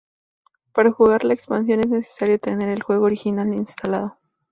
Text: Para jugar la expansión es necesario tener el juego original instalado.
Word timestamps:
Para 0.71 0.91
jugar 0.91 1.23
la 1.23 1.35
expansión 1.35 1.79
es 1.81 1.87
necesario 1.89 2.39
tener 2.39 2.69
el 2.69 2.81
juego 2.81 3.05
original 3.05 3.53
instalado. 3.53 4.17